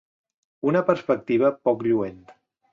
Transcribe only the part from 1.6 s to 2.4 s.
poc lluent.